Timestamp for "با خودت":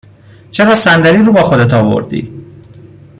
1.33-1.73